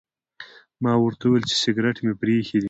[0.83, 2.59] ما ورته وویل چې سګرټ مې پرې ایښي دي.